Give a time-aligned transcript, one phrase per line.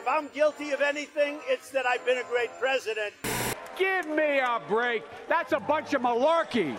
[0.00, 3.12] If I'm guilty of anything, it's that I've been a great president.
[3.76, 5.04] Give me a break.
[5.28, 6.78] That's a bunch of malarkey.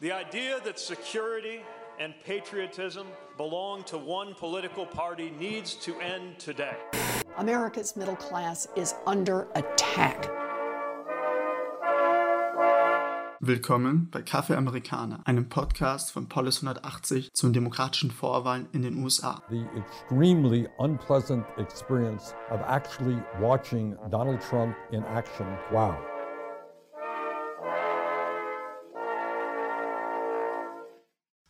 [0.00, 1.60] The idea that security
[1.98, 6.76] and patriotism belong to one political party needs to end today.
[7.36, 10.43] America's middle class is under attack.
[13.46, 18.96] Willkommen bei Kaffee Amerikaner, einem Podcast von Polis 180 zu den demokratischen Vorwahlen in den
[19.04, 19.42] USA.
[19.50, 25.46] The extremely unpleasant experience of actually watching Donald Trump in action.
[25.70, 25.94] Wow.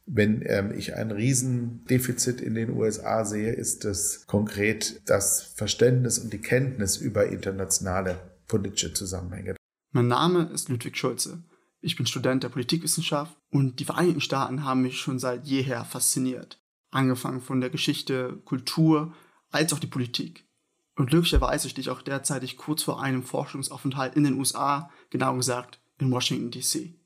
[0.07, 6.33] Wenn ähm, ich ein Riesendefizit in den USA sehe, ist es konkret das Verständnis und
[6.33, 9.55] die Kenntnis über internationale politische Zusammenhänge.
[9.93, 11.45] Mein Name ist Ludwig Schulze.
[11.85, 16.59] Ich bin Student der Politikwissenschaft und die Vereinigten Staaten haben mich schon seit jeher fasziniert.
[16.91, 19.15] Angefangen von der Geschichte, Kultur
[19.51, 20.49] als auch die Politik.
[20.97, 25.79] Und glücklicherweise stehe ich auch derzeitig kurz vor einem Forschungsaufenthalt in den USA, genau gesagt
[25.99, 26.99] in Washington, D.C.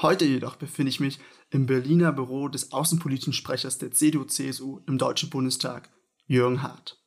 [0.00, 1.18] Heute jedoch befinde ich mich
[1.50, 5.90] im Berliner Büro des außenpolitischen Sprechers der CDU-CSU im Deutschen Bundestag,
[6.26, 7.02] Jürgen Hart.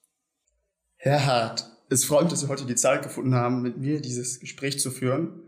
[0.98, 4.42] Herr Hart, es freut mich, dass Sie heute die Zeit gefunden haben, mit mir dieses
[4.42, 5.44] Gespräch zu führen.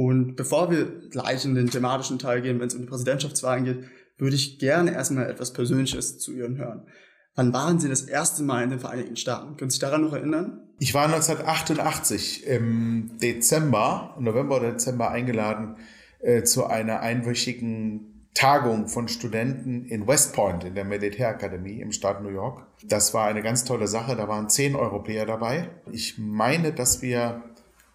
[0.00, 3.84] Und bevor wir gleich in den thematischen Teil gehen, wenn es um die Präsidentschaftswahlen geht,
[4.16, 6.86] würde ich gerne erstmal etwas Persönliches zu Ihnen hören.
[7.34, 9.58] Wann waren Sie das erste Mal in den Vereinigten Staaten?
[9.58, 10.62] Können Sie sich daran noch erinnern?
[10.78, 15.76] Ich war 1988 im Dezember, November oder Dezember eingeladen
[16.20, 22.22] äh, zu einer einwöchigen Tagung von Studenten in West Point in der Militärakademie im Staat
[22.22, 22.66] New York.
[22.84, 24.16] Das war eine ganz tolle Sache.
[24.16, 25.68] Da waren zehn Europäer dabei.
[25.92, 27.42] Ich meine, dass wir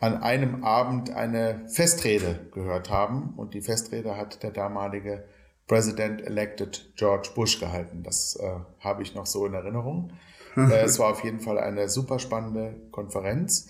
[0.05, 5.25] an einem Abend eine Festrede gehört haben und die Festrede hat der damalige
[5.65, 8.03] President-elected George Bush gehalten.
[8.03, 10.13] Das äh, habe ich noch so in Erinnerung.
[10.55, 13.67] äh, es war auf jeden Fall eine super spannende Konferenz.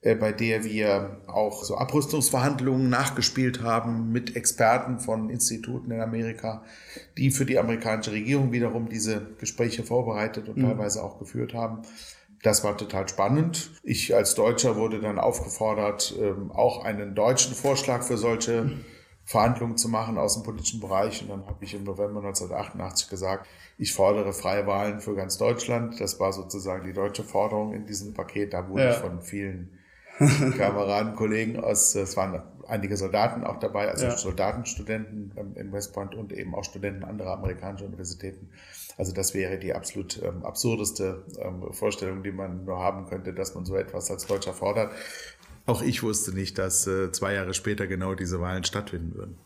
[0.00, 6.64] Äh, bei der wir auch so Abrüstungsverhandlungen nachgespielt haben mit Experten von Instituten in Amerika,
[7.16, 10.66] die für die amerikanische Regierung wiederum diese Gespräche vorbereitet und mhm.
[10.66, 11.82] teilweise auch geführt haben.
[12.42, 13.72] Das war total spannend.
[13.82, 18.70] Ich als Deutscher wurde dann aufgefordert, ähm, auch einen deutschen Vorschlag für solche
[19.24, 21.22] Verhandlungen zu machen aus dem politischen Bereich.
[21.22, 26.00] Und dann habe ich im November 1988 gesagt, ich fordere freie Wahlen für ganz Deutschland.
[26.00, 28.54] Das war sozusagen die deutsche Forderung in diesem Paket.
[28.54, 28.90] Da wurde ja.
[28.92, 29.78] ich von vielen
[30.56, 34.16] Kameraden, Kollegen aus, es waren einige Soldaten auch dabei, also ja.
[34.16, 38.50] Soldatenstudenten in West Point und eben auch Studenten anderer amerikanischer Universitäten.
[38.98, 43.54] Also das wäre die absolut ähm, absurdeste ähm, Vorstellung, die man nur haben könnte, dass
[43.54, 44.92] man so etwas als Deutscher fordert.
[45.66, 49.38] Auch ich wusste nicht, dass äh, zwei Jahre später genau diese Wahlen stattfinden würden.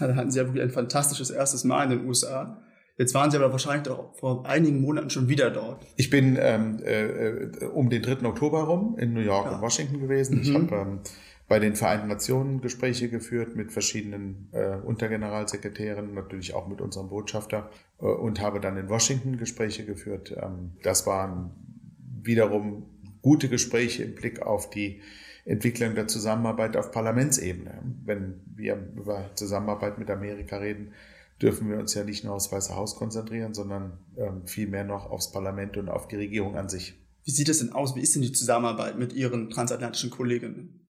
[0.00, 2.62] Ja, da hatten Sie ja wirklich ein fantastisches erstes Mal in den USA.
[2.96, 5.84] Jetzt waren Sie aber wahrscheinlich auch vor einigen Monaten schon wieder dort.
[5.96, 8.24] Ich bin ähm, äh, um den 3.
[8.26, 9.56] Oktober rum in New York ja.
[9.56, 10.36] und Washington gewesen.
[10.36, 10.42] Mhm.
[10.42, 11.00] Ich habe ähm,
[11.46, 17.70] bei den Vereinten Nationen Gespräche geführt mit verschiedenen äh, Untergeneralsekretären, natürlich auch mit unserem Botschafter
[18.00, 20.34] äh, und habe dann in Washington Gespräche geführt.
[20.36, 21.50] Ähm, das waren
[22.22, 22.86] wiederum
[23.20, 25.00] gute Gespräche im Blick auf die
[25.44, 27.82] Entwicklung der Zusammenarbeit auf Parlamentsebene.
[28.04, 30.92] Wenn wir über Zusammenarbeit mit Amerika reden,
[31.42, 35.32] dürfen wir uns ja nicht nur aufs Weiße Haus konzentrieren, sondern ähm, vielmehr noch aufs
[35.32, 36.98] Parlament und auf die Regierung an sich.
[37.24, 37.94] Wie sieht es denn aus?
[37.96, 40.83] Wie ist denn die Zusammenarbeit mit Ihren transatlantischen Kolleginnen?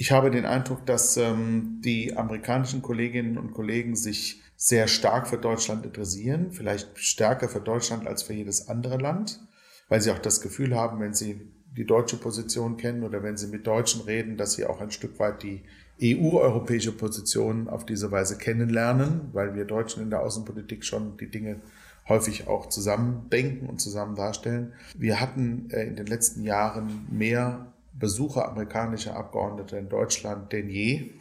[0.00, 5.38] Ich habe den Eindruck, dass ähm, die amerikanischen Kolleginnen und Kollegen sich sehr stark für
[5.38, 9.40] Deutschland interessieren, vielleicht stärker für Deutschland als für jedes andere Land,
[9.88, 13.48] weil sie auch das Gefühl haben, wenn sie die deutsche Position kennen oder wenn sie
[13.48, 15.64] mit Deutschen reden, dass sie auch ein Stück weit die
[16.00, 21.60] EU-europäische Position auf diese Weise kennenlernen, weil wir Deutschen in der Außenpolitik schon die Dinge
[22.08, 24.74] häufig auch zusammen denken und zusammen darstellen.
[24.96, 31.12] Wir hatten äh, in den letzten Jahren mehr Besucher amerikanischer Abgeordneter in Deutschland denn je.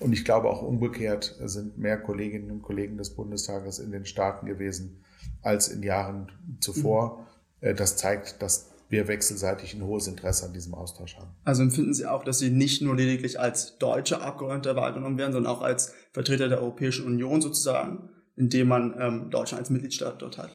[0.00, 4.46] Und ich glaube auch umgekehrt sind mehr Kolleginnen und Kollegen des Bundestages in den Staaten
[4.46, 5.04] gewesen
[5.42, 7.26] als in Jahren zuvor.
[7.60, 7.76] Mhm.
[7.76, 11.30] Das zeigt, dass wir wechselseitig ein hohes Interesse an diesem Austausch haben.
[11.44, 15.52] Also empfinden Sie auch, dass Sie nicht nur lediglich als deutsche Abgeordneter wahrgenommen werden, sondern
[15.52, 20.52] auch als Vertreter der Europäischen Union sozusagen, indem man ähm, Deutschland als Mitgliedstaat dort hat?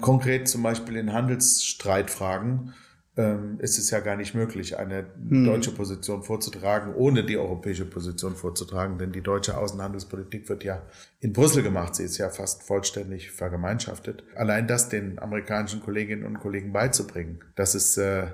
[0.00, 2.74] Konkret zum Beispiel in Handelsstreitfragen
[3.16, 5.44] ähm, ist es ja gar nicht möglich, eine hm.
[5.44, 8.98] deutsche Position vorzutragen, ohne die europäische Position vorzutragen.
[8.98, 10.82] Denn die deutsche Außenhandelspolitik wird ja
[11.18, 11.96] in Brüssel gemacht.
[11.96, 14.24] Sie ist ja fast vollständig vergemeinschaftet.
[14.36, 18.28] Allein das den amerikanischen Kolleginnen und Kollegen beizubringen, dass es äh,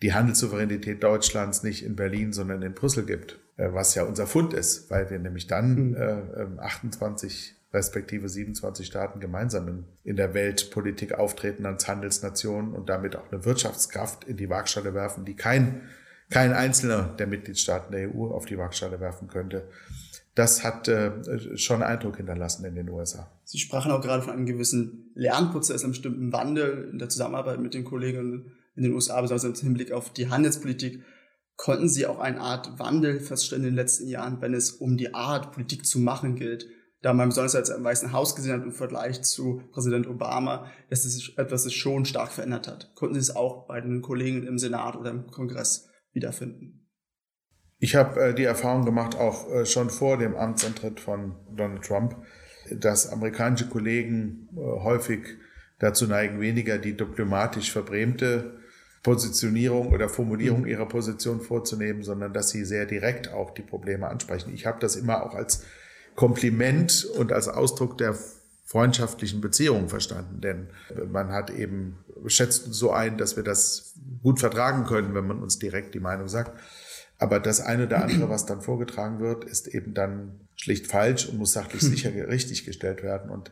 [0.00, 4.54] die Handelssouveränität Deutschlands nicht in Berlin, sondern in Brüssel gibt, äh, was ja unser Fund
[4.54, 6.58] ist, weil wir nämlich dann hm.
[6.58, 13.30] äh, 28 respektive 27 Staaten gemeinsam in, der Weltpolitik auftreten als Handelsnation und damit auch
[13.32, 15.82] eine Wirtschaftskraft in die Waagschale werfen, die kein,
[16.30, 19.68] kein einzelner der Mitgliedstaaten der EU auf die Waagschale werfen könnte.
[20.34, 23.30] Das hat äh, schon Eindruck hinterlassen in den USA.
[23.44, 27.74] Sie sprachen auch gerade von einem gewissen Lernprozess, einem bestimmten Wandel in der Zusammenarbeit mit
[27.74, 31.02] den Kollegen in den USA, besonders im Hinblick auf die Handelspolitik.
[31.56, 35.12] Konnten Sie auch eine Art Wandel feststellen in den letzten Jahren, wenn es um die
[35.12, 36.66] Art, Politik zu machen gilt?
[37.02, 41.04] Da man besonders als im Weißen Haus gesehen hat im Vergleich zu Präsident Obama, dass
[41.04, 42.92] es etwas sich schon stark verändert hat.
[42.94, 46.88] Konnten Sie es auch bei den Kollegen im Senat oder im Kongress wiederfinden?
[47.78, 52.16] Ich habe äh, die Erfahrung gemacht, auch äh, schon vor dem Amtsantritt von Donald Trump,
[52.70, 55.26] dass amerikanische Kollegen äh, häufig
[55.80, 58.60] dazu neigen, weniger die diplomatisch verbrämte
[59.02, 60.68] Positionierung oder Formulierung mhm.
[60.68, 64.54] ihrer Position vorzunehmen, sondern dass sie sehr direkt auch die Probleme ansprechen.
[64.54, 65.64] Ich habe das immer auch als
[66.14, 68.16] Kompliment und als Ausdruck der
[68.64, 70.68] freundschaftlichen Beziehungen verstanden, denn
[71.10, 75.58] man hat eben schätzt so ein, dass wir das gut vertragen können, wenn man uns
[75.58, 76.58] direkt die Meinung sagt.
[77.18, 81.38] Aber das eine oder andere, was dann vorgetragen wird, ist eben dann schlicht falsch und
[81.38, 83.30] muss sachlich sicher richtig gestellt werden.
[83.30, 83.50] Und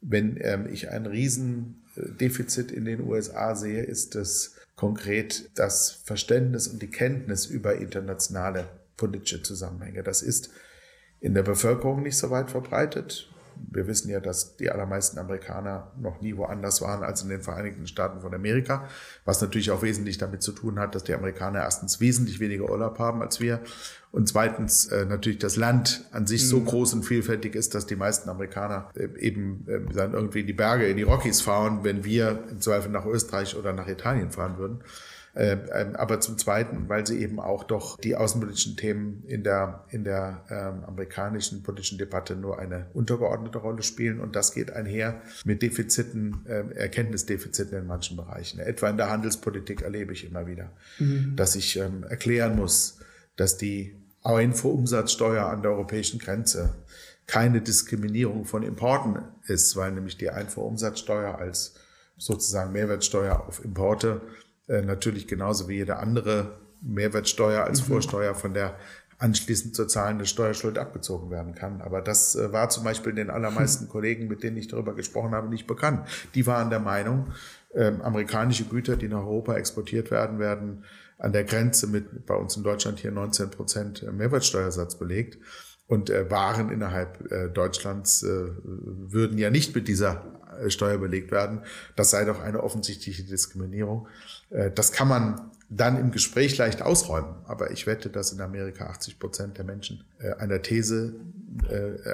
[0.00, 6.80] wenn ähm, ich ein Riesendefizit in den USA sehe, ist es konkret das Verständnis und
[6.80, 10.02] die Kenntnis über internationale politische Zusammenhänge.
[10.02, 10.50] Das ist
[11.20, 13.28] in der Bevölkerung nicht so weit verbreitet.
[13.70, 17.88] Wir wissen ja, dass die allermeisten Amerikaner noch nie woanders waren als in den Vereinigten
[17.88, 18.88] Staaten von Amerika,
[19.24, 23.00] was natürlich auch wesentlich damit zu tun hat, dass die Amerikaner erstens wesentlich weniger Urlaub
[23.00, 23.60] haben als wir
[24.10, 26.48] und zweitens äh, natürlich das Land an sich mhm.
[26.48, 30.46] so groß und vielfältig ist, dass die meisten Amerikaner äh, eben äh, dann irgendwie in
[30.46, 34.30] die Berge, in die Rockies fahren, wenn wir im Zweifel nach Österreich oder nach Italien
[34.30, 34.80] fahren würden.
[35.38, 39.84] Äh, ähm, aber zum Zweiten, weil sie eben auch doch die außenpolitischen Themen in der,
[39.90, 44.18] in der ähm, amerikanischen politischen Debatte nur eine untergeordnete Rolle spielen.
[44.18, 48.58] Und das geht einher mit Defiziten, äh, Erkenntnisdefiziten in manchen Bereichen.
[48.58, 51.36] Etwa in der Handelspolitik erlebe ich immer wieder, mhm.
[51.36, 52.98] dass ich ähm, erklären muss,
[53.36, 53.94] dass die
[54.24, 56.74] Einfuhrumsatzsteuer an der europäischen Grenze
[57.28, 61.74] keine Diskriminierung von Importen ist, weil nämlich die Einfuhrumsatzsteuer als
[62.16, 64.20] sozusagen Mehrwertsteuer auf Importe
[64.68, 67.92] äh, natürlich genauso wie jede andere Mehrwertsteuer als mhm.
[67.92, 68.76] Vorsteuer von der
[69.18, 71.80] anschließend zu zahlende Steuerschuld abgezogen werden kann.
[71.80, 73.88] Aber das äh, war zum Beispiel den allermeisten hm.
[73.90, 76.08] Kollegen, mit denen ich darüber gesprochen habe, nicht bekannt.
[76.34, 77.32] Die waren der Meinung,
[77.74, 80.84] äh, amerikanische Güter, die nach Europa exportiert werden, werden
[81.18, 85.38] an der Grenze mit bei uns in Deutschland hier 19 Prozent Mehrwertsteuersatz belegt.
[85.88, 88.28] Und äh, Waren innerhalb äh, Deutschlands äh,
[88.62, 90.22] würden ja nicht mit dieser
[90.60, 91.62] äh, Steuer belegt werden.
[91.96, 94.06] Das sei doch eine offensichtliche Diskriminierung.
[94.50, 97.34] Äh, das kann man dann im Gespräch leicht ausräumen.
[97.46, 101.14] Aber ich wette, dass in Amerika 80 Prozent der Menschen äh, einer These,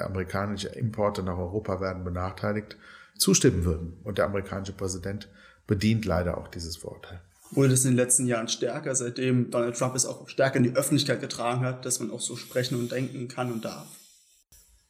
[0.05, 2.77] amerikanische Importe nach Europa werden benachteiligt,
[3.17, 3.97] zustimmen würden.
[4.03, 5.29] Und der amerikanische Präsident
[5.67, 7.21] bedient leider auch dieses Vorurteil.
[7.51, 10.75] Wurde das in den letzten Jahren stärker, seitdem Donald Trump es auch stärker in die
[10.75, 13.87] Öffentlichkeit getragen hat, dass man auch so sprechen und denken kann und darf?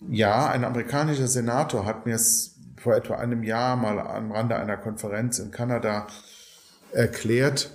[0.10, 4.78] Ja, ein amerikanischer Senator hat mir es vor etwa einem Jahr mal am Rande einer
[4.78, 6.08] Konferenz in Kanada
[6.96, 7.72] erklärt,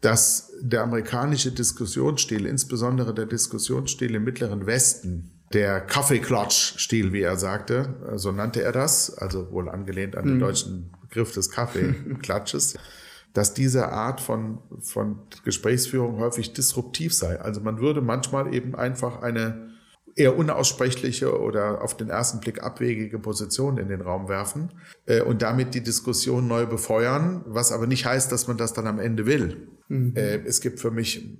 [0.00, 7.94] dass der amerikanische Diskussionsstil, insbesondere der Diskussionsstil im Mittleren Westen, der Kaffeeklatsch-Stil, wie er sagte,
[8.16, 10.40] so nannte er das, also wohl angelehnt an den mhm.
[10.40, 12.76] deutschen Begriff des Kaffeeklatsches,
[13.32, 17.40] dass diese Art von, von Gesprächsführung häufig disruptiv sei.
[17.40, 19.70] Also man würde manchmal eben einfach eine
[20.16, 24.72] eher unaussprechliche oder auf den ersten Blick abwegige Position in den Raum werfen
[25.06, 28.86] äh, und damit die Diskussion neu befeuern, was aber nicht heißt, dass man das dann
[28.86, 29.68] am Ende will.
[29.88, 30.14] Mhm.
[30.16, 31.38] Äh, es gibt für mich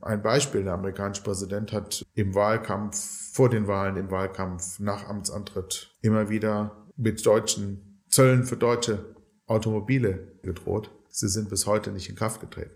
[0.00, 0.64] ein Beispiel.
[0.64, 6.86] Der amerikanische Präsident hat im Wahlkampf, vor den Wahlen, im Wahlkampf, nach Amtsantritt immer wieder
[6.96, 9.14] mit deutschen Zöllen für deutsche
[9.46, 10.90] Automobile gedroht.
[11.10, 12.70] Sie sind bis heute nicht in Kraft getreten.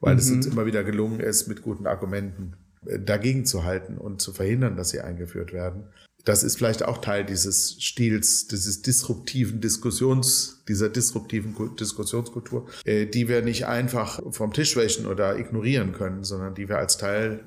[0.00, 0.20] Weil mhm.
[0.20, 2.56] es uns immer wieder gelungen ist, mit guten Argumenten
[2.98, 5.84] dagegen zu halten und zu verhindern, dass sie eingeführt werden.
[6.24, 13.28] Das ist vielleicht auch Teil dieses Stils, dieses disruptiven Diskussions, dieser disruptiven Diskussionskultur, äh, die
[13.28, 17.40] wir nicht einfach vom Tisch wäschen oder ignorieren können, sondern die wir als Teil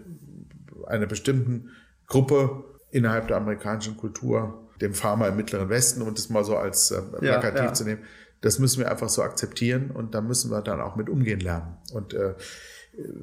[0.87, 1.69] einer bestimmten
[2.07, 6.91] Gruppe innerhalb der amerikanischen Kultur, dem Pharma im Mittleren Westen, um das mal so als
[6.91, 7.73] äh, plakativ ja, ja.
[7.73, 8.01] zu nehmen,
[8.41, 11.77] das müssen wir einfach so akzeptieren und da müssen wir dann auch mit umgehen lernen.
[11.93, 12.33] Und äh,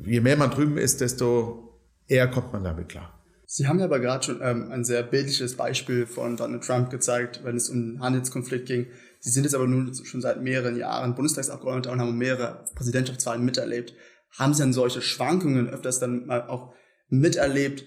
[0.05, 1.68] je mehr man drüben ist, desto
[2.09, 3.15] eher kommt man damit klar.
[3.51, 7.41] Sie haben ja aber gerade schon ähm, ein sehr bildliches Beispiel von Donald Trump gezeigt,
[7.45, 8.89] wenn es um den Handelskonflikt ging.
[9.21, 13.95] Sie sind jetzt aber nun schon seit mehreren Jahren Bundestagsabgeordneter und haben mehrere Präsidentschaftswahlen miterlebt.
[14.39, 16.75] Haben Sie dann solche Schwankungen öfters dann mal auch
[17.09, 17.87] miterlebt,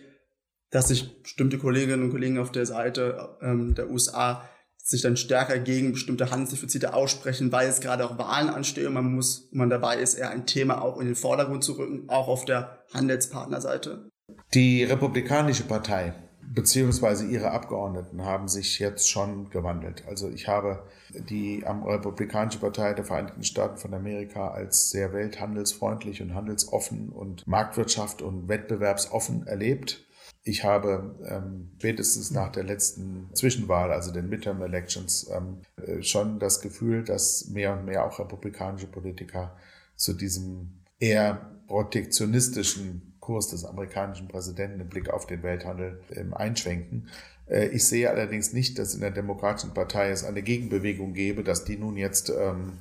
[0.71, 4.49] dass sich bestimmte Kolleginnen und Kollegen auf der Seite ähm, der USA
[4.83, 9.13] sich dann stärker gegen bestimmte Handelsdefizite aussprechen, weil es gerade auch Wahlen anstehen und man
[9.13, 12.45] muss, man dabei ist, eher ein Thema auch in den Vordergrund zu rücken, auch auf
[12.45, 14.10] der Handelspartnerseite.
[14.53, 16.13] Die Republikanische Partei
[16.53, 20.03] beziehungsweise ihre Abgeordneten haben sich jetzt schon gewandelt.
[20.07, 20.83] Also ich habe
[21.29, 28.21] die Republikanische Partei der Vereinigten Staaten von Amerika als sehr welthandelsfreundlich und handelsoffen und Marktwirtschaft
[28.21, 30.05] und wettbewerbsoffen erlebt.
[30.43, 36.39] Ich habe ähm, spätestens nach der letzten Zwischenwahl, also den Midterm Elections, ähm, äh, schon
[36.39, 39.55] das Gefühl, dass mehr und mehr auch republikanische Politiker
[39.95, 47.07] zu diesem eher protektionistischen Kurs des amerikanischen Präsidenten im Blick auf den Welthandel ähm, einschwenken.
[47.47, 51.63] Äh, ich sehe allerdings nicht, dass in der Demokratischen Partei es eine Gegenbewegung gäbe, dass
[51.63, 52.73] die nun jetzt ähm,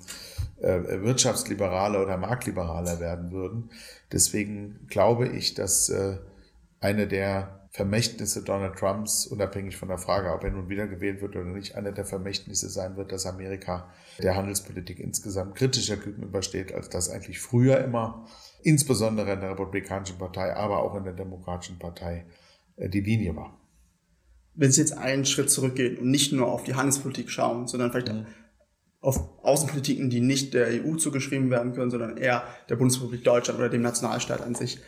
[0.61, 3.71] äh, wirtschaftsliberaler oder marktliberaler werden würden.
[4.11, 6.17] Deswegen glaube ich, dass äh,
[6.81, 11.45] eine der Vermächtnisse Donald Trumps, unabhängig von der Frage, ob er nun wiedergewählt wird oder
[11.45, 13.89] nicht, eine der Vermächtnisse sein wird, dass Amerika
[14.21, 18.27] der Handelspolitik insgesamt kritischer gegenübersteht, als das eigentlich früher immer,
[18.63, 22.27] insbesondere in der Republikanischen Partei, aber auch in der Demokratischen Partei,
[22.77, 23.59] äh, die Linie war.
[24.55, 28.13] Wenn Sie jetzt einen Schritt zurückgehen und nicht nur auf die Handelspolitik schauen, sondern vielleicht
[28.13, 28.27] mhm.
[29.01, 33.69] auf Außenpolitiken, die nicht der EU zugeschrieben werden können, sondern eher der Bundesrepublik Deutschland oder
[33.69, 34.81] dem Nationalstaat an sich,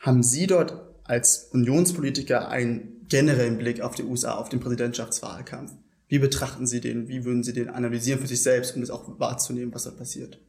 [0.00, 5.72] haben Sie dort als Unionspolitiker einen generellen Blick auf die USA, auf den Präsidentschaftswahlkampf.
[6.08, 7.08] Wie betrachten Sie den?
[7.08, 10.40] Wie würden Sie den analysieren für sich selbst, um das auch wahrzunehmen, was da passiert?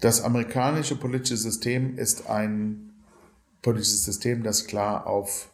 [0.00, 2.92] Das amerikanische politische System ist ein
[3.62, 5.50] politisches System, das klar auf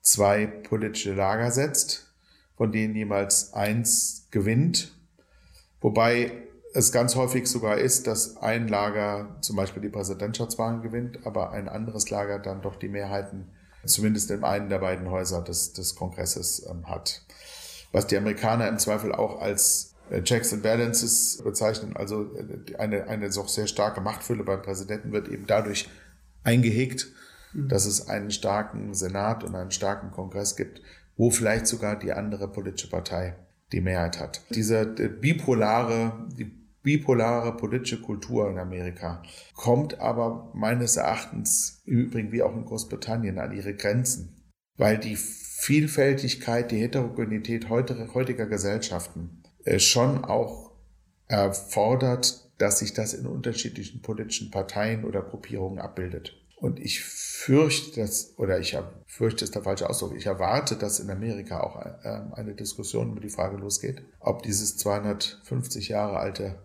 [0.00, 2.12] zwei politische Lager setzt,
[2.56, 4.92] von denen jemals eins gewinnt.
[5.80, 6.32] Wobei
[6.74, 11.68] es ganz häufig sogar ist, dass ein Lager zum Beispiel die Präsidentschaftswahlen gewinnt, aber ein
[11.68, 13.50] anderes Lager dann doch die Mehrheiten
[13.84, 17.22] zumindest in einem der beiden Häuser des, des Kongresses ähm, hat.
[17.90, 19.91] Was die Amerikaner im Zweifel auch als
[20.24, 25.28] Checks and Balances bezeichnen, also äh, eine, eine doch sehr starke Machtfülle beim Präsidenten wird
[25.28, 25.88] eben dadurch
[26.44, 27.08] eingehegt,
[27.52, 27.68] mhm.
[27.68, 30.82] dass es einen starken Senat und einen starken Kongress gibt,
[31.16, 33.36] wo vielleicht sogar die andere politische Partei
[33.72, 34.42] die Mehrheit hat.
[34.50, 36.44] Diese äh, bipolare, die
[36.82, 39.22] bipolare politische Kultur in Amerika,
[39.54, 44.42] kommt aber meines Erachtens im Übrigen wie auch in Großbritannien an ihre Grenzen,
[44.76, 49.41] weil die Vielfältigkeit, die Heterogenität heutiger Gesellschaften äh,
[49.78, 50.72] schon auch
[51.28, 56.36] erfordert, dass sich das in unterschiedlichen politischen Parteien oder Gruppierungen abbildet.
[56.56, 61.10] Und ich fürchte, dass, oder ich fürchte, ist der falsche Ausdruck, ich erwarte, dass in
[61.10, 66.62] Amerika auch äh, eine Diskussion über die Frage losgeht, ob dieses 250 Jahre alte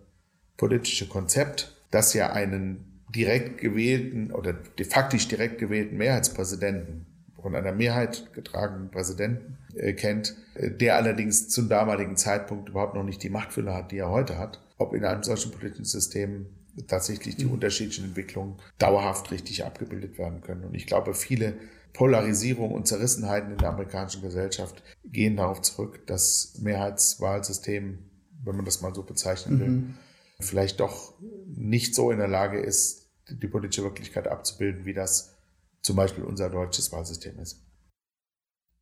[0.55, 7.07] politische Konzept, das ja einen direkt gewählten oder de faktisch direkt gewählten Mehrheitspräsidenten
[7.47, 13.03] von einer Mehrheit getragenen Präsidenten äh, kennt, äh, der allerdings zum damaligen Zeitpunkt überhaupt noch
[13.03, 16.47] nicht die Machtfülle hat, die er heute hat, ob in einem solchen politischen System
[16.87, 17.53] tatsächlich die mhm.
[17.53, 20.65] unterschiedlichen Entwicklungen dauerhaft richtig abgebildet werden können.
[20.65, 21.53] Und ich glaube, viele
[21.93, 27.99] Polarisierung und Zerrissenheiten in der amerikanischen Gesellschaft gehen darauf zurück, dass Mehrheitswahlsystem,
[28.43, 29.93] wenn man das mal so bezeichnen will, mhm
[30.39, 31.13] vielleicht doch
[31.47, 35.36] nicht so in der Lage ist, die politische Wirklichkeit abzubilden, wie das
[35.81, 37.63] zum Beispiel unser deutsches Wahlsystem ist.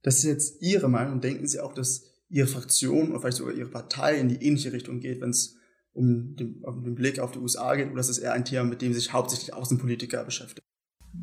[0.01, 1.21] Das ist jetzt Ihre Meinung.
[1.21, 4.99] Denken Sie auch, dass Ihre Fraktion oder vielleicht sogar Ihre Partei in die ähnliche Richtung
[4.99, 5.55] geht, wenn es
[5.93, 8.65] um den, um den Blick auf die USA geht, oder ist es eher ein Thema,
[8.65, 10.65] mit dem sich hauptsächlich Außenpolitiker beschäftigen?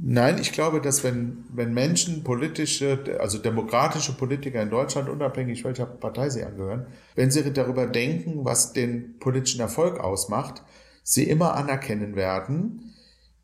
[0.01, 5.87] Nein, ich glaube, dass wenn, wenn Menschen politische, also demokratische Politiker in Deutschland, unabhängig welcher
[5.87, 10.63] Partei sie angehören, wenn sie darüber denken, was den politischen Erfolg ausmacht,
[11.03, 12.95] sie immer anerkennen werden,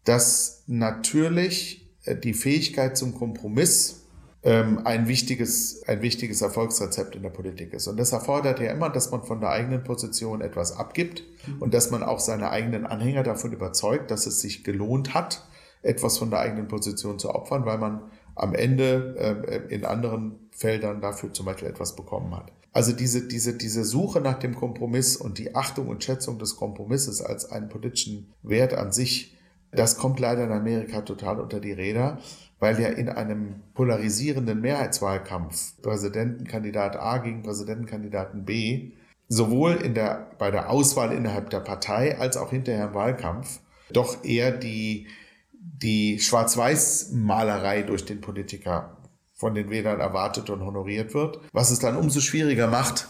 [0.05, 4.07] dass natürlich die Fähigkeit zum Kompromiss
[4.43, 7.88] ähm, ein wichtiges, ein wichtiges Erfolgsrezept in der Politik ist.
[7.88, 11.25] Und das erfordert ja immer, dass man von der eigenen Position etwas abgibt
[11.61, 15.45] und dass man auch seine eigenen Anhänger davon überzeugt, dass es sich gelohnt hat,
[15.83, 18.03] etwas von der eigenen Position zu opfern, weil man
[18.37, 19.17] am Ende
[19.69, 22.53] äh, in anderen Feldern dafür zum Beispiel etwas bekommen hat.
[22.73, 27.21] Also diese, diese, diese Suche nach dem Kompromiss und die Achtung und Schätzung des Kompromisses
[27.21, 29.37] als einen politischen Wert an sich,
[29.73, 32.19] das kommt leider in Amerika total unter die Räder,
[32.59, 38.93] weil ja in einem polarisierenden Mehrheitswahlkampf Präsidentenkandidat A gegen Präsidentenkandidaten B
[39.29, 43.61] sowohl in der, bei der Auswahl innerhalb der Partei als auch hinterher im Wahlkampf
[43.91, 45.07] doch eher die,
[45.53, 48.97] die Schwarz-Weiß-Malerei durch den Politiker
[49.35, 53.07] von den Wählern erwartet und honoriert wird, was es dann umso schwieriger macht,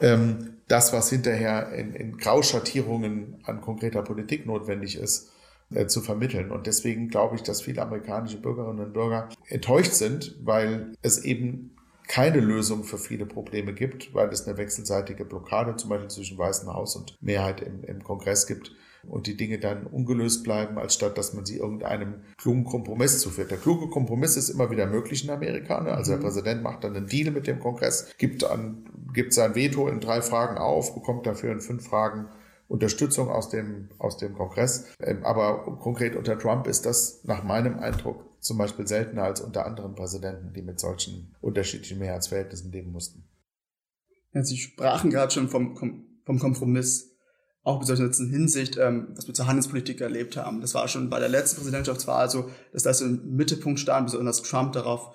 [0.00, 5.30] ähm, das, was hinterher in, in Grauschattierungen an konkreter Politik notwendig ist,
[5.74, 6.50] äh, zu vermitteln.
[6.50, 11.74] Und deswegen glaube ich, dass viele amerikanische Bürgerinnen und Bürger enttäuscht sind, weil es eben
[12.08, 16.72] keine Lösung für viele Probleme gibt, weil es eine wechselseitige Blockade zum Beispiel zwischen Weißem
[16.72, 18.72] Haus und Mehrheit im, im Kongress gibt
[19.06, 23.50] und die Dinge dann ungelöst bleiben, als statt dass man sie irgendeinem klugen Kompromiss zuführt.
[23.50, 25.80] Der kluge Kompromiss ist immer wieder möglich in Amerika.
[25.80, 25.92] Ne?
[25.92, 26.24] Also der mhm.
[26.24, 30.22] Präsident macht dann einen Deal mit dem Kongress, gibt, an, gibt sein Veto in drei
[30.22, 32.26] Fragen auf, bekommt dafür in fünf Fragen
[32.68, 34.86] Unterstützung aus dem, aus dem Kongress.
[35.00, 39.66] Ähm, aber konkret unter Trump ist das nach meinem Eindruck zum Beispiel seltener als unter
[39.66, 43.28] anderen Präsidenten, die mit solchen unterschiedlichen Mehrheitsverhältnissen leben mussten.
[44.32, 45.76] Ja, Sie sprachen gerade schon vom,
[46.24, 47.16] vom Kompromiss,
[47.62, 50.60] auch besonders in Hinsicht, ähm, was wir zur Handelspolitik erlebt haben.
[50.60, 54.72] Das war schon bei der letzten Präsidentschaftswahl so, dass das im Mittelpunkt stand, besonders Trump
[54.72, 55.14] darauf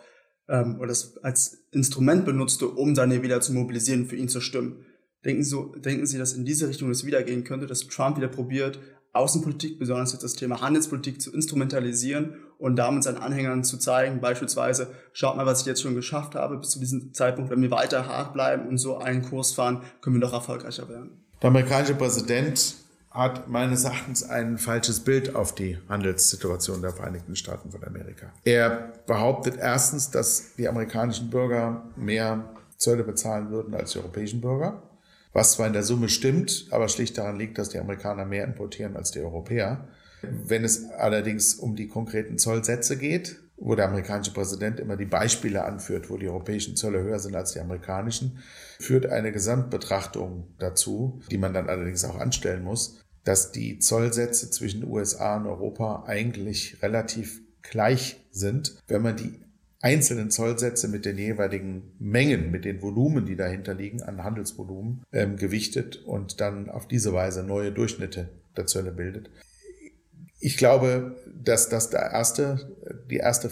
[0.50, 4.86] ähm, oder das als Instrument benutzte, um seine Wähler zu mobilisieren, für ihn zu stimmen.
[5.26, 8.28] Denken Sie, denken Sie, dass in diese Richtung es wieder gehen könnte, dass Trump wieder
[8.28, 8.80] probiert,
[9.14, 14.88] Außenpolitik, besonders jetzt das Thema Handelspolitik, zu instrumentalisieren und damit seinen Anhängern zu zeigen, beispielsweise,
[15.14, 18.08] schaut mal, was ich jetzt schon geschafft habe bis zu diesem Zeitpunkt, wenn wir weiter
[18.08, 21.24] hart bleiben und so einen Kurs fahren, können wir noch erfolgreicher werden.
[21.42, 22.76] Der amerikanische Präsident
[23.12, 28.34] hat meines Erachtens ein falsches Bild auf die Handelssituation der Vereinigten Staaten von Amerika.
[28.44, 32.44] Er behauptet erstens, dass die amerikanischen Bürger mehr
[32.78, 34.82] Zölle bezahlen würden als die europäischen Bürger
[35.34, 38.96] was zwar in der Summe stimmt, aber schlicht daran liegt, dass die Amerikaner mehr importieren
[38.96, 39.88] als die Europäer.
[40.22, 45.64] Wenn es allerdings um die konkreten Zollsätze geht, wo der amerikanische Präsident immer die Beispiele
[45.64, 48.40] anführt, wo die europäischen Zölle höher sind als die amerikanischen,
[48.80, 54.86] führt eine Gesamtbetrachtung dazu, die man dann allerdings auch anstellen muss, dass die Zollsätze zwischen
[54.86, 59.40] USA und Europa eigentlich relativ gleich sind, wenn man die
[59.84, 65.36] einzelnen Zollsätze mit den jeweiligen Mengen, mit den Volumen, die dahinter liegen, an Handelsvolumen ähm,
[65.36, 69.30] gewichtet und dann auf diese Weise neue Durchschnitte der Zölle bildet.
[70.40, 72.74] Ich glaube, dass das der erste,
[73.10, 73.50] die erste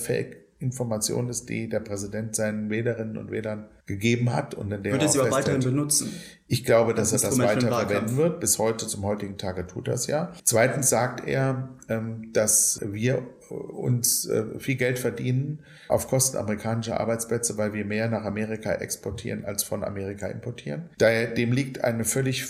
[0.62, 5.10] Fake-Information ist, die der Präsident seinen Wählerinnen und Wählern gegeben hat und in der Würde
[5.10, 6.12] sie aber weiterhin benutzen?
[6.48, 8.40] Ich glaube, dass das er das weiter verwenden wird.
[8.40, 10.34] Bis heute, zum heutigen Tage tut das ja.
[10.44, 17.58] Zweitens sagt er, ähm, dass wir uns äh, viel Geld verdienen auf Kosten amerikanischer Arbeitsplätze,
[17.58, 20.90] weil wir mehr nach Amerika exportieren als von Amerika importieren.
[20.98, 22.46] Daher, dem liegt eine völlig,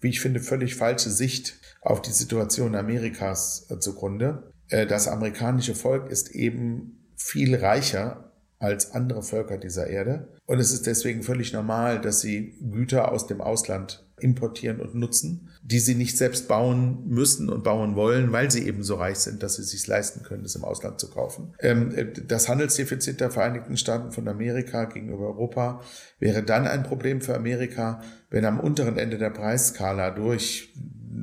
[0.00, 4.52] wie ich finde, völlig falsche Sicht auf die Situation Amerikas äh, zugrunde.
[4.68, 10.28] Äh, das amerikanische Volk ist eben viel reicher als andere Völker dieser Erde.
[10.46, 15.48] Und es ist deswegen völlig normal, dass sie Güter aus dem Ausland importieren und nutzen,
[15.62, 19.44] die sie nicht selbst bauen müssen und bauen wollen, weil sie eben so reich sind,
[19.44, 21.54] dass sie es sich leisten können, es im Ausland zu kaufen.
[21.60, 25.82] Ähm, das Handelsdefizit der Vereinigten Staaten von Amerika gegenüber Europa
[26.18, 30.74] wäre dann ein Problem für Amerika, wenn am unteren Ende der Preisskala durch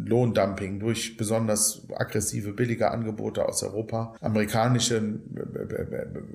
[0.05, 5.19] Lohndumping, durch besonders aggressive, billige Angebote aus Europa amerikanische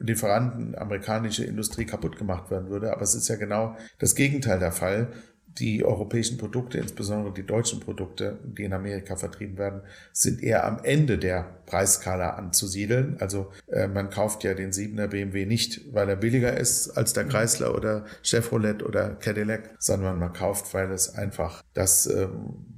[0.01, 2.93] Lieferanten, amerikanische Industrie kaputt gemacht werden würde.
[2.93, 5.13] Aber es ist ja genau das Gegenteil der Fall
[5.59, 9.83] die europäischen Produkte, insbesondere die deutschen Produkte, die in Amerika vertrieben werden,
[10.13, 13.17] sind eher am Ende der Preisskala anzusiedeln.
[13.21, 17.25] Also äh, man kauft ja den 7er BMW nicht, weil er billiger ist als der
[17.25, 22.29] Chrysler oder Chevrolet oder Cadillac, sondern man kauft, weil es einfach das äh,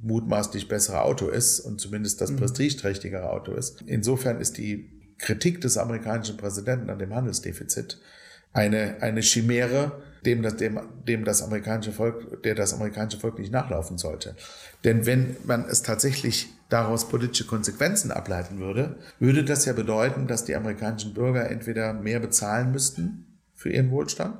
[0.02, 2.37] mutmaßlich bessere Auto ist und zumindest das mhm.
[2.37, 3.82] prestigeträchtigere Auto ist.
[3.87, 8.00] Insofern ist die Kritik des amerikanischen Präsidenten an dem Handelsdefizit
[8.52, 13.52] eine, eine Chimäre, dem das, dem, dem das amerikanische Volk, der das amerikanische Volk nicht
[13.52, 14.37] nachlaufen sollte.
[14.85, 20.44] Denn wenn man es tatsächlich daraus politische Konsequenzen ableiten würde, würde das ja bedeuten, dass
[20.44, 24.37] die amerikanischen Bürger entweder mehr bezahlen müssten für ihren Wohlstand,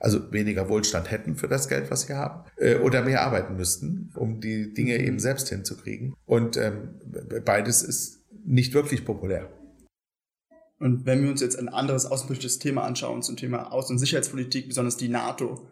[0.00, 4.10] also weniger Wohlstand hätten für das Geld, was sie haben, äh, oder mehr arbeiten müssten,
[4.14, 6.14] um die Dinge eben selbst hinzukriegen.
[6.26, 6.90] Und ähm,
[7.44, 9.48] beides ist nicht wirklich populär.
[10.78, 14.68] Und wenn wir uns jetzt ein anderes außenpolitisches Thema anschauen, zum Thema Außen- und Sicherheitspolitik,
[14.68, 15.68] besonders die NATO,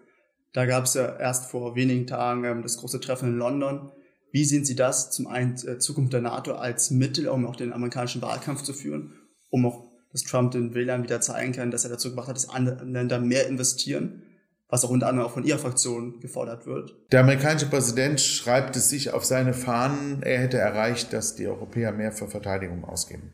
[0.52, 3.90] da gab es ja erst vor wenigen Tagen ähm, das große Treffen in London.
[4.30, 7.72] Wie sehen Sie das zum einen äh, Zukunft der NATO als Mittel, um auch den
[7.72, 9.14] amerikanischen Wahlkampf zu führen,
[9.50, 12.48] um auch, dass Trump den Wählern wieder zeigen kann, dass er dazu gebracht hat, dass
[12.48, 14.22] andere Länder mehr investieren,
[14.68, 16.94] was auch unter anderem auch von Ihrer Fraktion gefordert wird?
[17.12, 21.92] Der amerikanische Präsident schreibt es sich auf seine Fahnen, er hätte erreicht, dass die Europäer
[21.92, 23.32] mehr für Verteidigung ausgeben.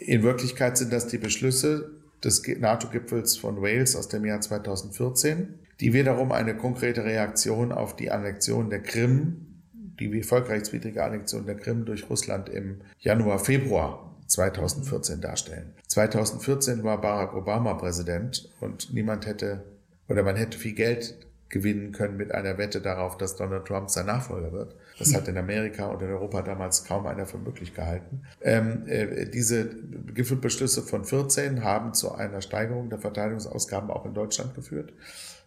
[0.00, 1.90] In Wirklichkeit sind das die Beschlüsse
[2.22, 8.10] des NATO-Gipfels von Wales aus dem Jahr 2014, die wiederum eine konkrete Reaktion auf die
[8.10, 15.72] Annexion der Krim, die völkerrechtswidrige Annexion der Krim durch Russland im Januar, Februar 2014 darstellen.
[15.86, 19.64] 2014 war Barack Obama Präsident und niemand hätte
[20.08, 24.06] oder man hätte viel Geld gewinnen können mit einer Wette darauf, dass Donald Trump sein
[24.06, 24.74] Nachfolger wird.
[24.98, 28.22] Das hat in Amerika und in Europa damals kaum einer für möglich gehalten.
[28.40, 29.68] Ähm, äh, diese
[30.14, 34.92] Gipfelbeschlüsse von 14 haben zu einer Steigerung der Verteidigungsausgaben auch in Deutschland geführt,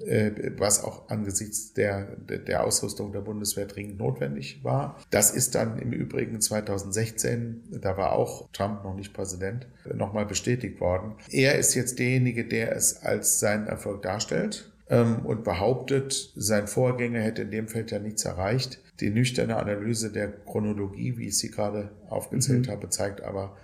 [0.05, 4.97] äh, was auch angesichts der, der Ausrüstung der Bundeswehr dringend notwendig war.
[5.09, 10.79] Das ist dann im Übrigen 2016, da war auch Trump noch nicht Präsident, nochmal bestätigt
[10.79, 11.15] worden.
[11.29, 17.19] Er ist jetzt derjenige, der es als seinen Erfolg darstellt ähm, und behauptet, sein Vorgänger
[17.19, 18.79] hätte in dem Feld ja nichts erreicht.
[18.99, 22.71] Die nüchterne Analyse der Chronologie, wie ich sie gerade aufgezählt mhm.
[22.71, 23.55] habe, zeigt aber,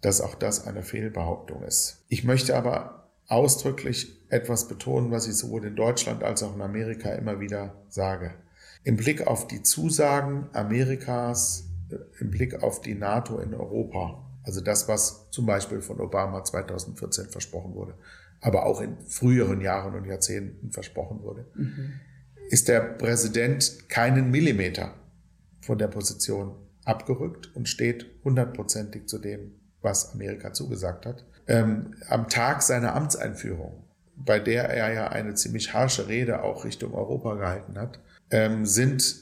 [0.00, 2.04] dass auch das eine Fehlbehauptung ist.
[2.08, 7.10] Ich möchte aber ausdrücklich etwas betonen, was ich sowohl in Deutschland als auch in Amerika
[7.12, 8.32] immer wieder sage.
[8.84, 14.60] Im Blick auf die Zusagen Amerikas, äh, im Blick auf die NATO in Europa, also
[14.60, 17.94] das, was zum Beispiel von Obama 2014 versprochen wurde,
[18.42, 21.92] aber auch in früheren Jahren und Jahrzehnten versprochen wurde, mhm.
[22.50, 24.94] ist der Präsident keinen Millimeter
[25.60, 31.24] von der Position abgerückt und steht hundertprozentig zu dem, was Amerika zugesagt hat.
[31.46, 33.84] Ähm, am Tag seiner Amtseinführung,
[34.16, 38.00] bei der er ja eine ziemlich harsche Rede auch Richtung Europa gehalten hat,
[38.30, 39.21] ähm, sind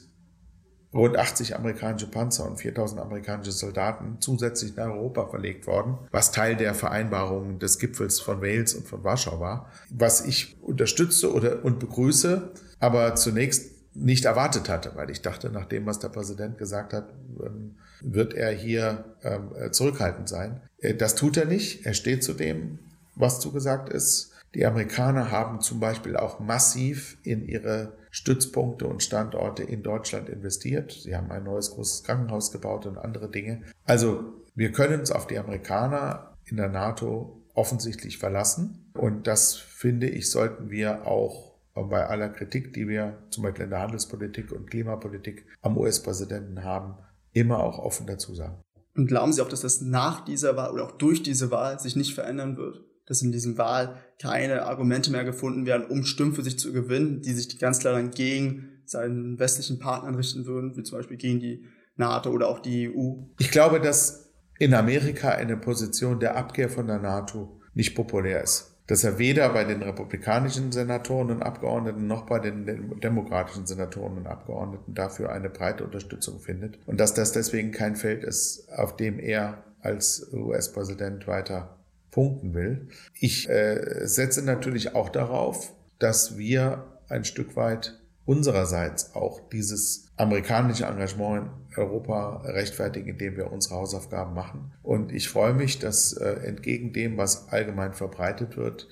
[0.93, 6.55] rund 80 amerikanische Panzer und 4000 amerikanische Soldaten zusätzlich nach Europa verlegt worden, was Teil
[6.55, 11.79] der Vereinbarungen des Gipfels von Wales und von Warschau war, was ich unterstütze oder, und
[11.79, 16.93] begrüße, aber zunächst nicht erwartet hatte, weil ich dachte, nach dem, was der Präsident gesagt
[16.93, 20.61] hat, ähm, wird er hier ähm, zurückhaltend sein.
[20.79, 21.85] Äh, das tut er nicht.
[21.85, 22.79] Er steht zu dem,
[23.15, 24.31] was zugesagt ist.
[24.55, 30.91] Die Amerikaner haben zum Beispiel auch massiv in ihre Stützpunkte und Standorte in Deutschland investiert.
[30.91, 33.63] Sie haben ein neues großes Krankenhaus gebaut und andere Dinge.
[33.85, 38.91] Also wir können uns auf die Amerikaner in der NATO offensichtlich verlassen.
[38.93, 43.69] Und das finde ich, sollten wir auch bei aller Kritik, die wir zum Beispiel in
[43.69, 46.95] der Handelspolitik und Klimapolitik am US-Präsidenten haben,
[47.31, 48.61] immer auch offen dazu sagen.
[48.95, 51.95] Und glauben Sie auch, dass das nach dieser Wahl oder auch durch diese Wahl sich
[51.95, 52.83] nicht verändern wird?
[53.05, 57.21] Dass in diesem Wahl keine Argumente mehr gefunden werden, um Stimmen für sich zu gewinnen,
[57.21, 61.39] die sich ganz klar dann gegen seinen westlichen Partnern richten würden, wie zum Beispiel gegen
[61.39, 63.23] die NATO oder auch die EU.
[63.39, 68.77] Ich glaube, dass in Amerika eine Position der Abkehr von der NATO nicht populär ist.
[68.87, 72.65] Dass er weder bei den republikanischen Senatoren und Abgeordneten noch bei den
[72.99, 76.77] demokratischen Senatoren und Abgeordneten dafür eine breite Unterstützung findet.
[76.85, 81.80] Und dass das deswegen kein Feld ist, auf dem er als US-Präsident weiter
[82.11, 82.89] punkten will.
[83.19, 90.85] Ich äh, setze natürlich auch darauf, dass wir ein Stück weit unsererseits auch dieses amerikanische
[90.85, 94.73] Engagement in Europa rechtfertigen, indem wir unsere Hausaufgaben machen.
[94.83, 98.87] Und ich freue mich, dass äh, entgegen dem, was allgemein verbreitet wird,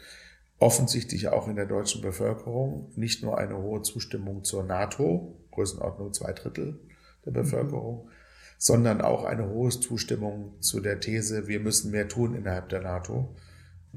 [0.57, 6.33] offensichtlich auch in der deutschen Bevölkerung nicht nur eine hohe Zustimmung zur NATO, Größenordnung zwei
[6.33, 6.79] Drittel
[7.25, 8.18] der Bevölkerung, mhm
[8.59, 13.33] sondern auch eine hohe Zustimmung zu der These, wir müssen mehr tun innerhalb der NATO,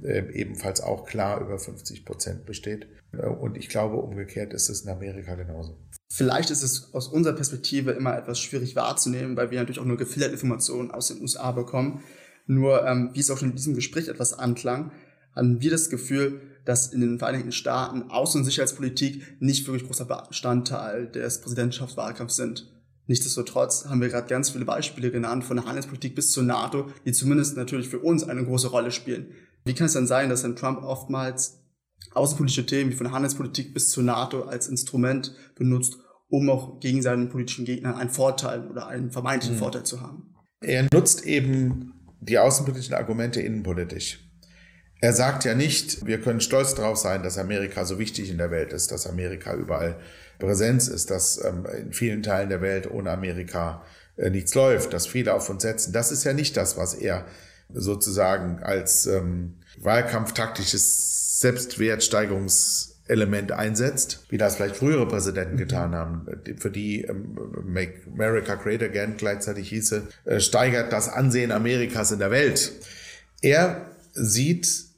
[0.00, 2.86] äh, ebenfalls auch klar über 50 Prozent besteht.
[3.12, 5.76] Äh, und ich glaube, umgekehrt ist es in Amerika genauso.
[6.10, 9.96] Vielleicht ist es aus unserer Perspektive immer etwas schwierig wahrzunehmen, weil wir natürlich auch nur
[9.96, 12.04] gefilterte Informationen aus den USA bekommen.
[12.46, 14.92] Nur, ähm, wie es auch schon in diesem Gespräch etwas anklang,
[15.34, 20.04] haben wir das Gefühl, dass in den Vereinigten Staaten Außen- und Sicherheitspolitik nicht wirklich großer
[20.28, 22.72] Bestandteil des Präsidentschaftswahlkampfs sind.
[23.12, 27.12] Nichtsdestotrotz haben wir gerade ganz viele Beispiele genannt, von der Handelspolitik bis zur NATO, die
[27.12, 29.34] zumindest natürlich für uns eine große Rolle spielen.
[29.66, 31.60] Wie kann es dann sein, dass dann Trump oftmals
[32.14, 35.98] außenpolitische Themen wie von der Handelspolitik bis zur NATO als Instrument benutzt,
[36.28, 39.60] um auch gegen seinen politischen Gegnern einen Vorteil oder einen vermeintlichen mhm.
[39.60, 40.34] Vorteil zu haben?
[40.62, 44.20] Er nutzt eben die außenpolitischen Argumente innenpolitisch.
[45.02, 48.52] Er sagt ja nicht, wir können stolz darauf sein, dass Amerika so wichtig in der
[48.52, 49.96] Welt ist, dass Amerika überall
[50.38, 53.82] Präsenz ist, dass ähm, in vielen Teilen der Welt ohne Amerika
[54.16, 55.92] äh, nichts läuft, dass viele auf uns setzen.
[55.92, 57.26] Das ist ja nicht das, was er
[57.74, 67.02] sozusagen als ähm, wahlkampftaktisches Selbstwertsteigerungselement einsetzt, wie das vielleicht frühere Präsidenten getan haben, für die
[67.02, 72.70] ähm, Make America Great Again gleichzeitig hieße, äh, steigert das Ansehen Amerikas in der Welt.
[73.40, 74.91] Er sieht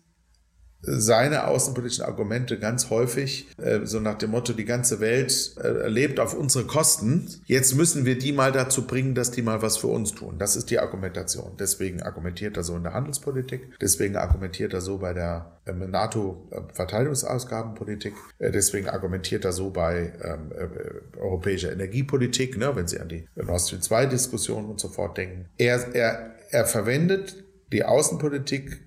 [0.87, 6.21] seine außenpolitischen Argumente ganz häufig äh, so nach dem Motto, die ganze Welt äh, lebt
[6.21, 7.29] auf unsere Kosten.
[7.47, 10.37] Jetzt müssen wir die mal dazu bringen, dass die mal was für uns tun.
[10.39, 11.53] Das ist die Argumentation.
[11.59, 13.79] Deswegen argumentiert er so in der Handelspolitik.
[13.81, 18.15] Deswegen argumentiert er so bei der ähm, NATO-Verteidigungsausgabenpolitik.
[18.39, 23.27] Äh, deswegen argumentiert er so bei ähm, äh, europäischer Energiepolitik, ne, wenn Sie an die
[23.35, 25.47] Nord Stream 2 Diskussion und so fort denken.
[25.59, 28.81] Er, er, er verwendet die Außenpolitik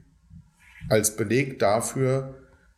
[0.89, 2.35] als Beleg dafür,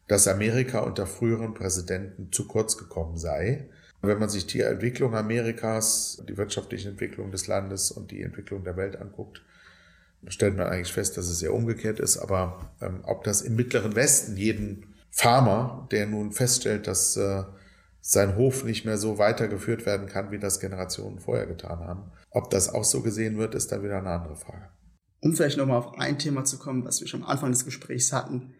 [0.07, 3.69] dass Amerika unter früheren Präsidenten zu kurz gekommen sei.
[4.01, 8.77] Wenn man sich die Entwicklung Amerikas, die wirtschaftliche Entwicklung des Landes und die Entwicklung der
[8.77, 9.43] Welt anguckt,
[10.27, 12.17] stellt man eigentlich fest, dass es eher umgekehrt ist.
[12.17, 17.43] Aber ähm, ob das im Mittleren Westen jeden Farmer, der nun feststellt, dass äh,
[18.01, 22.49] sein Hof nicht mehr so weitergeführt werden kann, wie das Generationen vorher getan haben, ob
[22.49, 24.69] das auch so gesehen wird, ist dann wieder eine andere Frage.
[25.21, 28.13] Um vielleicht nochmal auf ein Thema zu kommen, was wir schon am Anfang des Gesprächs
[28.13, 28.53] hatten.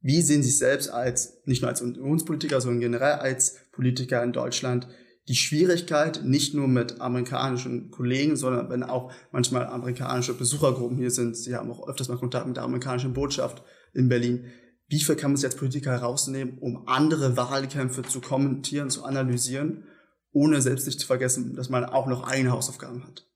[0.00, 4.86] Wie sehen Sie selbst als, nicht nur als Unionspolitiker, sondern generell als Politiker in Deutschland,
[5.26, 11.36] die Schwierigkeit, nicht nur mit amerikanischen Kollegen, sondern wenn auch manchmal amerikanische Besuchergruppen hier sind,
[11.36, 14.46] Sie haben auch öfters mal Kontakt mit der amerikanischen Botschaft in Berlin,
[14.88, 19.84] wie viel kann man sich als Politiker herausnehmen, um andere Wahlkämpfe zu kommentieren, zu analysieren,
[20.32, 23.26] ohne selbst nicht zu vergessen, dass man auch noch eigene Hausaufgaben hat?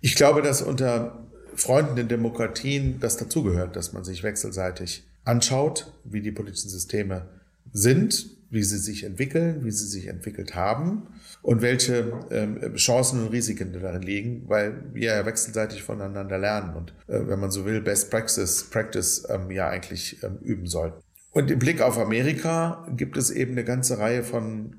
[0.00, 6.20] Ich glaube, dass unter Freunden in Demokratien das dazugehört, dass man sich wechselseitig anschaut, wie
[6.20, 7.28] die politischen Systeme
[7.72, 11.06] sind, wie sie sich entwickeln, wie sie sich entwickelt haben
[11.40, 16.90] und welche ähm, Chancen und Risiken darin liegen, weil wir ja wechselseitig voneinander lernen und,
[17.08, 21.02] äh, wenn man so will, Best Practice, Practice ähm, ja eigentlich ähm, üben sollten.
[21.32, 24.76] Und im Blick auf Amerika gibt es eben eine ganze Reihe von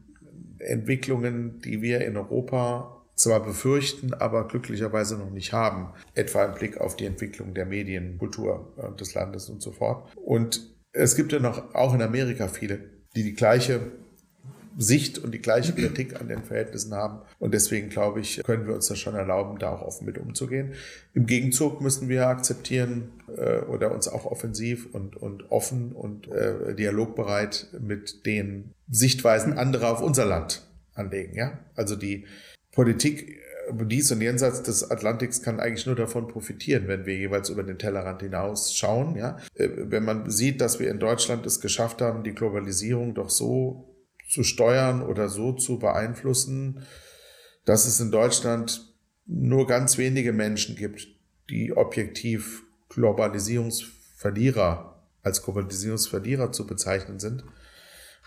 [0.59, 6.79] Entwicklungen, die wir in Europa zwar befürchten, aber glücklicherweise noch nicht haben, etwa im Blick
[6.79, 10.11] auf die Entwicklung der Medienkultur äh, des Landes und so fort.
[10.15, 13.91] Und es gibt ja noch auch in Amerika viele die die gleiche
[14.77, 17.19] Sicht und die gleiche Kritik an den Verhältnissen haben.
[17.39, 20.73] Und deswegen glaube ich, können wir uns das schon erlauben, da auch offen mit umzugehen.
[21.13, 26.75] Im Gegenzug müssen wir akzeptieren äh, oder uns auch offensiv und, und offen und äh,
[26.75, 31.35] dialogbereit mit den Sichtweisen anderer auf unser Land anlegen.
[31.35, 31.59] Ja?
[31.75, 32.25] Also die
[32.73, 33.39] Politik
[33.71, 37.77] dies und jenseits des Atlantiks kann eigentlich nur davon profitieren, wenn wir jeweils über den
[37.77, 39.15] Tellerrand hinaus schauen.
[39.15, 39.37] Ja?
[39.55, 43.95] Äh, wenn man sieht, dass wir in Deutschland es geschafft haben, die Globalisierung doch so
[44.27, 46.85] zu steuern oder so zu beeinflussen,
[47.65, 48.93] dass es in Deutschland
[49.25, 51.07] nur ganz wenige Menschen gibt,
[51.49, 57.45] die objektiv Globalisierungsverlierer als Globalisierungsverlierer zu bezeichnen sind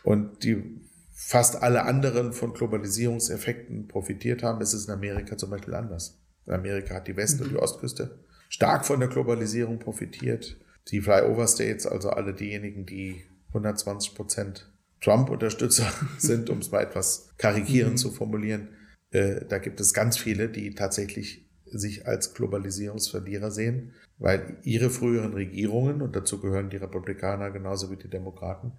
[0.03, 0.81] und die
[1.19, 6.21] fast alle anderen von Globalisierungseffekten profitiert haben, ist es in Amerika zum Beispiel anders.
[6.45, 7.61] In Amerika hat die West- und die mhm.
[7.61, 8.19] Ostküste
[8.51, 10.59] stark von der Globalisierung profitiert.
[10.89, 17.31] Die Flyover States, also alle diejenigen, die 120 Prozent Trump-Unterstützer sind, um es mal etwas
[17.39, 17.99] karikierend mhm.
[17.99, 18.69] zu formulieren,
[19.11, 25.33] äh, da gibt es ganz viele, die tatsächlich sich als Globalisierungsverlierer sehen, weil ihre früheren
[25.33, 28.73] Regierungen, und dazu gehören die Republikaner genauso wie die Demokraten,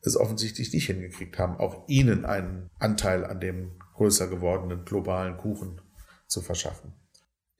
[0.00, 5.80] es offensichtlich nicht hingekriegt haben, auch ihnen einen Anteil an dem größer gewordenen globalen Kuchen
[6.26, 6.92] zu verschaffen.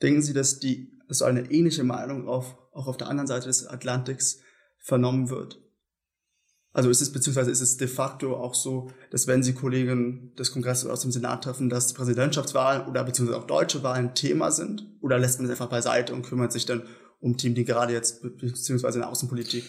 [0.01, 3.67] Denken Sie, dass die dass eine ähnliche Meinung auf, auch auf der anderen Seite des
[3.67, 4.41] Atlantiks
[4.79, 5.61] vernommen wird?
[6.73, 10.53] Also ist es beziehungsweise ist es de facto auch so, dass wenn Sie Kollegen des
[10.53, 14.87] Kongresses aus dem Senat treffen, dass Präsidentschaftswahlen oder beziehungsweise auch deutsche Wahlen Thema sind?
[15.01, 16.83] Oder lässt man es einfach beiseite und kümmert sich dann
[17.21, 19.65] um Themen, die gerade jetzt beziehungsweise in der Außenpolitik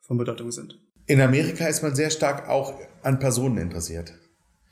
[0.00, 0.80] von Bedeutung sind?
[1.06, 4.14] In Amerika ist man sehr stark auch an Personen interessiert.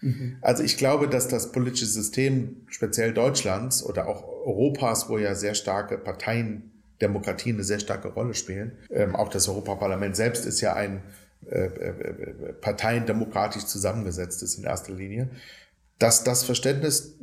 [0.00, 0.36] Mhm.
[0.40, 5.54] Also ich glaube, dass das politische System, speziell Deutschlands oder auch Europas, wo ja sehr
[5.54, 10.74] starke Parteien, Demokratien eine sehr starke Rolle spielen, ähm, auch das Europaparlament selbst ist ja
[10.74, 11.02] ein
[11.46, 15.28] äh, äh, äh parteiendemokratisch zusammengesetztes in erster Linie,
[15.98, 17.18] dass das Verständnis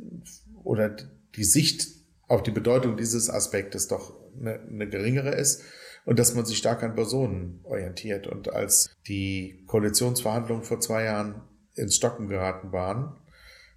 [0.64, 0.94] oder
[1.34, 1.88] die Sicht
[2.28, 5.62] auf die Bedeutung dieses Aspektes doch eine, eine geringere ist
[6.10, 8.26] und dass man sich stark an Personen orientiert.
[8.26, 11.42] Und als die Koalitionsverhandlungen vor zwei Jahren
[11.76, 13.16] ins Stocken geraten waren,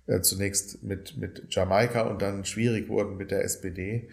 [0.07, 4.09] äh, zunächst mit, mit Jamaika und dann schwierig wurden mit der SPD,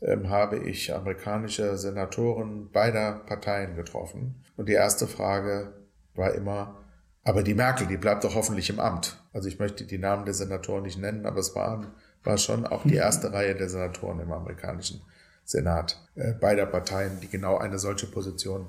[0.00, 4.42] ähm, habe ich amerikanische Senatoren beider Parteien getroffen.
[4.56, 5.74] Und die erste Frage
[6.14, 6.82] war immer,
[7.22, 9.22] aber die Merkel, die bleibt doch hoffentlich im Amt.
[9.34, 11.88] Also ich möchte die Namen der Senatoren nicht nennen, aber es waren,
[12.24, 15.02] war schon auch die erste Reihe der Senatoren im amerikanischen
[15.48, 18.66] Senat äh, beider Parteien, die genau eine solche Position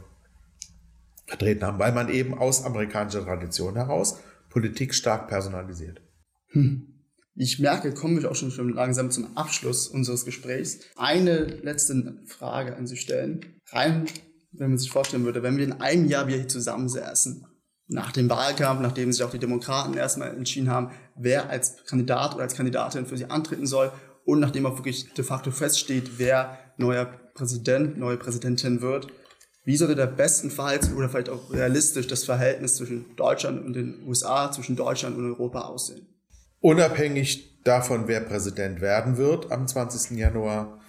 [1.27, 6.01] vertreten haben, weil man eben aus amerikanischer Tradition heraus Politik stark personalisiert.
[6.51, 7.03] Hm.
[7.35, 10.79] Ich merke, kommen wir auch schon, schon langsam zum Abschluss unseres Gesprächs.
[10.95, 13.45] Eine letzte Frage an Sie stellen.
[13.71, 14.05] Rein,
[14.53, 17.45] wenn man sich vorstellen würde, wenn wir in einem Jahr wieder hier zusammensäßen,
[17.87, 22.43] nach dem Wahlkampf, nachdem sich auch die Demokraten erstmal entschieden haben, wer als Kandidat oder
[22.43, 23.91] als Kandidatin für sie antreten soll
[24.25, 29.07] und nachdem auch wirklich de facto feststeht, wer neuer Präsident, neue Präsidentin wird,
[29.65, 34.51] wie sollte der bestenfalls oder vielleicht auch realistisch das Verhältnis zwischen Deutschland und den USA,
[34.51, 36.07] zwischen Deutschland und Europa aussehen?
[36.59, 40.17] Unabhängig davon, wer Präsident werden wird am 20.
[40.17, 40.79] Januar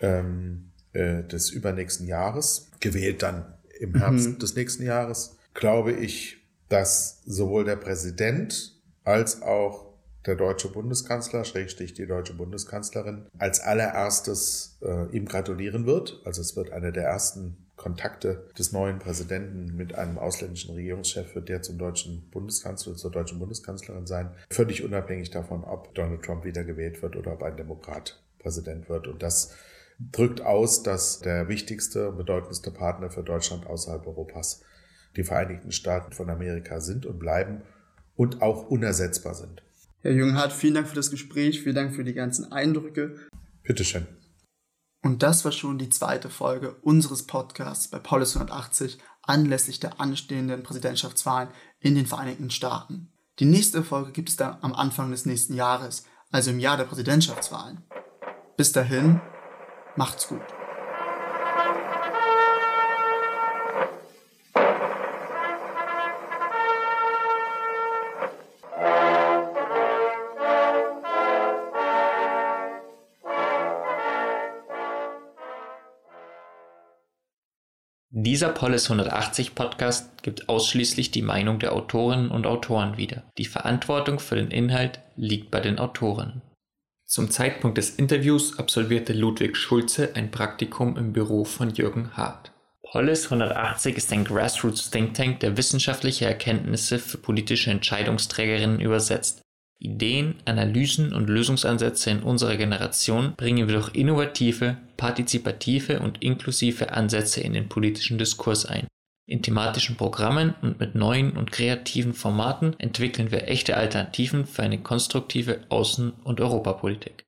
[0.00, 4.38] ähm, äh, des übernächsten Jahres, gewählt dann im Herbst mhm.
[4.38, 9.87] des nächsten Jahres, glaube ich, dass sowohl der Präsident als auch
[10.26, 16.20] der deutsche Bundeskanzler, Schrägstrich die deutsche Bundeskanzlerin, als allererstes äh, ihm gratulieren wird.
[16.24, 21.48] Also es wird eine der ersten Kontakte des neuen Präsidenten mit einem ausländischen Regierungschef wird
[21.48, 24.30] der zum deutschen Bundeskanzler, zur deutschen Bundeskanzlerin sein.
[24.50, 29.06] Völlig unabhängig davon, ob Donald Trump wieder gewählt wird oder ob ein Demokrat Präsident wird.
[29.06, 29.54] Und das
[29.98, 34.62] drückt aus, dass der wichtigste, bedeutendste Partner für Deutschland außerhalb Europas
[35.16, 37.62] die Vereinigten Staaten von Amerika sind und bleiben
[38.16, 39.62] und auch unersetzbar sind.
[40.00, 43.18] Herr Junghardt, vielen Dank für das Gespräch, vielen Dank für die ganzen Eindrücke.
[43.64, 44.06] Bitteschön.
[45.02, 50.62] Und das war schon die zweite Folge unseres Podcasts bei Paulus 180 anlässlich der anstehenden
[50.62, 51.48] Präsidentschaftswahlen
[51.80, 53.12] in den Vereinigten Staaten.
[53.40, 56.84] Die nächste Folge gibt es dann am Anfang des nächsten Jahres, also im Jahr der
[56.84, 57.82] Präsidentschaftswahlen.
[58.56, 59.20] Bis dahin,
[59.96, 60.57] macht's gut.
[78.38, 83.24] Dieser Polis 180 Podcast gibt ausschließlich die Meinung der Autorinnen und Autoren wieder.
[83.36, 86.40] Die Verantwortung für den Inhalt liegt bei den Autoren.
[87.04, 92.52] Zum Zeitpunkt des Interviews absolvierte Ludwig Schulze ein Praktikum im Büro von Jürgen Hart.
[92.92, 99.42] Polis 180 ist ein Grassroots Think Tank, der wissenschaftliche Erkenntnisse für politische Entscheidungsträgerinnen übersetzt.
[99.80, 107.40] Ideen, Analysen und Lösungsansätze in unserer Generation bringen wir durch innovative, partizipative und inklusive Ansätze
[107.40, 108.88] in den politischen Diskurs ein.
[109.28, 114.78] In thematischen Programmen und mit neuen und kreativen Formaten entwickeln wir echte Alternativen für eine
[114.78, 117.27] konstruktive Außen- und Europapolitik.